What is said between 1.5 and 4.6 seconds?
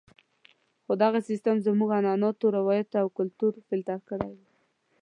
زموږ عنعناتو، روایاتو او کلتور فلتر کړی وو.